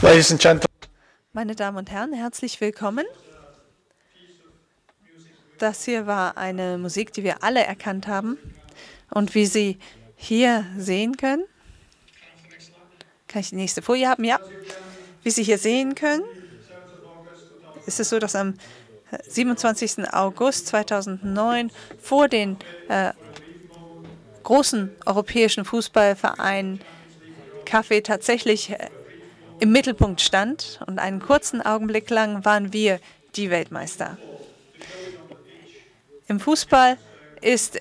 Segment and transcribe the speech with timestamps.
[0.00, 0.68] Ladies and gentlemen.
[1.32, 3.04] Meine Damen und Herren, herzlich willkommen.
[5.58, 8.38] Das hier war eine Musik, die wir alle erkannt haben.
[9.10, 9.80] Und wie Sie
[10.14, 11.42] hier sehen können,
[13.26, 14.22] kann ich die nächste Folie haben?
[14.22, 14.38] Ja.
[15.24, 16.22] Wie Sie hier sehen können,
[17.86, 18.54] ist es so, dass am
[19.26, 20.12] 27.
[20.12, 22.56] August 2009 vor den
[22.88, 23.12] äh,
[24.44, 26.82] großen europäischen Fußballvereinen
[27.64, 28.90] Kaffee tatsächlich äh,
[29.60, 33.00] im Mittelpunkt stand und einen kurzen Augenblick lang waren wir
[33.34, 34.16] die Weltmeister.
[36.28, 36.98] Im Fußball
[37.40, 37.80] ist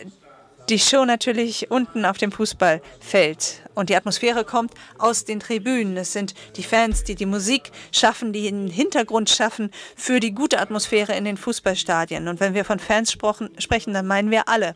[0.70, 5.96] die Show natürlich unten auf dem Fußballfeld und die Atmosphäre kommt aus den Tribünen.
[5.96, 10.60] Es sind die Fans, die die Musik schaffen, die den Hintergrund schaffen für die gute
[10.60, 12.28] Atmosphäre in den Fußballstadien.
[12.28, 14.76] Und wenn wir von Fans sprechen, dann meinen wir alle,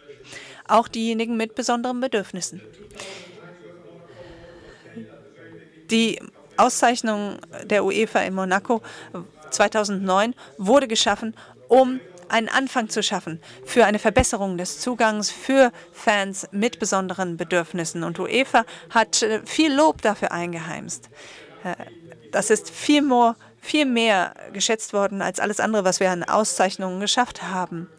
[0.67, 2.61] auch diejenigen mit besonderen Bedürfnissen.
[5.89, 6.19] Die
[6.61, 8.81] Auszeichnung der UEFA in Monaco
[9.49, 11.35] 2009 wurde geschaffen,
[11.67, 18.03] um einen Anfang zu schaffen für eine Verbesserung des Zugangs für Fans mit besonderen Bedürfnissen.
[18.03, 21.09] Und UEFA hat äh, viel Lob dafür eingeheimst.
[21.63, 21.75] Äh,
[22.31, 27.01] das ist viel mehr, viel mehr geschätzt worden als alles andere, was wir an Auszeichnungen
[27.01, 27.89] geschafft haben.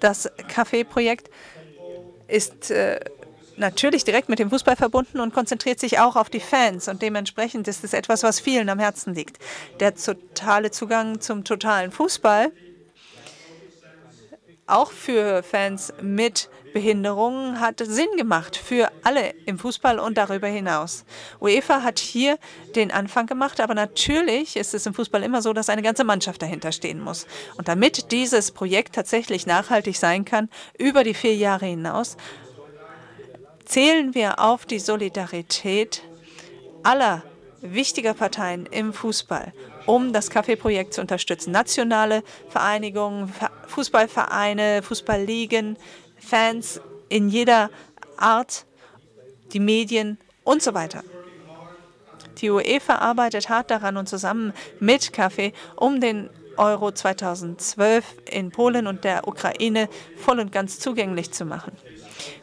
[0.00, 1.30] Das Café-Projekt
[2.26, 3.00] ist äh,
[3.56, 6.88] natürlich direkt mit dem Fußball verbunden und konzentriert sich auch auf die Fans.
[6.88, 9.38] Und dementsprechend ist es etwas, was vielen am Herzen liegt.
[9.80, 12.52] Der totale Zugang zum totalen Fußball,
[14.66, 21.04] auch für Fans mit Behinderungen, hat Sinn gemacht für alle im Fußball und darüber hinaus.
[21.40, 22.38] UEFA hat hier
[22.74, 26.40] den Anfang gemacht, aber natürlich ist es im Fußball immer so, dass eine ganze Mannschaft
[26.40, 27.26] dahinter stehen muss.
[27.58, 32.16] Und damit dieses Projekt tatsächlich nachhaltig sein kann, über die vier Jahre hinaus,
[33.64, 36.02] zählen wir auf die Solidarität
[36.82, 37.22] aller
[37.60, 39.52] wichtiger Parteien im Fußball,
[39.86, 41.50] um das Kaffeeprojekt zu unterstützen.
[41.50, 43.32] Nationale Vereinigungen,
[43.68, 45.78] Fußballvereine, Fußballligen,
[46.18, 47.70] Fans in jeder
[48.16, 48.66] Art,
[49.52, 51.02] die Medien und so weiter.
[52.38, 58.86] Die UEFA arbeitet hart daran und zusammen mit Kaffee, um den Euro 2012 in Polen
[58.86, 61.72] und der Ukraine voll und ganz zugänglich zu machen.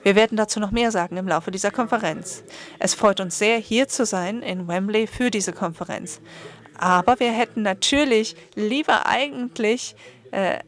[0.03, 2.44] Wir werden dazu noch mehr sagen im Laufe dieser Konferenz.
[2.79, 6.22] Es freut uns sehr, hier zu sein in Wembley für diese Konferenz.
[6.77, 9.95] Aber wir hätten natürlich lieber eigentlich
[10.31, 10.59] äh,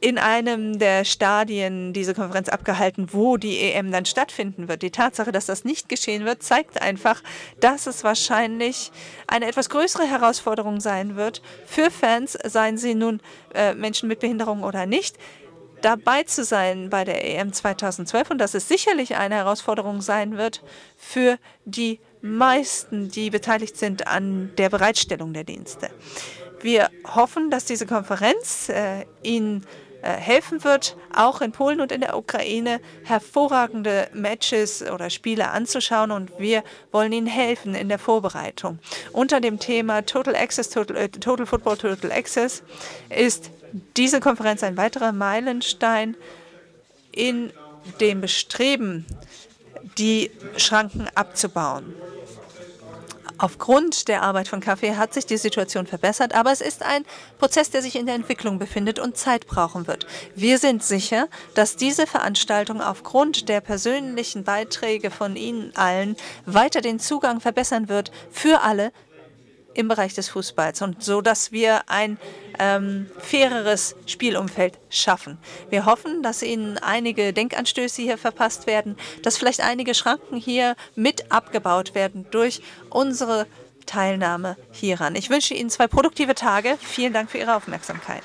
[0.00, 4.82] in einem der Stadien diese Konferenz abgehalten, wo die EM dann stattfinden wird.
[4.82, 7.22] Die Tatsache, dass das nicht geschehen wird, zeigt einfach,
[7.58, 8.92] dass es wahrscheinlich
[9.26, 13.20] eine etwas größere Herausforderung sein wird für Fans, seien sie nun
[13.54, 15.16] äh, Menschen mit Behinderung oder nicht,
[15.82, 20.62] dabei zu sein bei der EM 2012 und dass es sicherlich eine Herausforderung sein wird
[20.96, 25.90] für die meisten, die beteiligt sind an der Bereitstellung der Dienste.
[26.60, 29.64] Wir hoffen, dass diese Konferenz äh, Ihnen
[30.02, 36.10] helfen wird, auch in Polen und in der Ukraine hervorragende Matches oder Spiele anzuschauen.
[36.10, 38.78] Und wir wollen Ihnen helfen in der Vorbereitung.
[39.12, 42.62] Unter dem Thema Total Access, Total, äh, Total Football, Total Access
[43.08, 43.50] ist
[43.96, 46.16] diese Konferenz ein weiterer Meilenstein
[47.12, 47.52] in
[48.00, 49.06] dem Bestreben,
[49.98, 51.94] die Schranken abzubauen.
[53.36, 57.04] Aufgrund der Arbeit von Kaffee hat sich die Situation verbessert, aber es ist ein
[57.38, 60.06] Prozess, der sich in der Entwicklung befindet und Zeit brauchen wird.
[60.34, 66.16] Wir sind sicher, dass diese Veranstaltung aufgrund der persönlichen Beiträge von Ihnen allen
[66.46, 68.92] weiter den Zugang verbessern wird für alle
[69.78, 72.18] im Bereich des Fußballs und so, dass wir ein
[72.58, 75.38] ähm, faireres Spielumfeld schaffen.
[75.70, 81.30] Wir hoffen, dass Ihnen einige Denkanstöße hier verpasst werden, dass vielleicht einige Schranken hier mit
[81.30, 83.46] abgebaut werden durch unsere
[83.86, 85.14] Teilnahme hieran.
[85.14, 86.76] Ich wünsche Ihnen zwei produktive Tage.
[86.80, 88.24] Vielen Dank für Ihre Aufmerksamkeit.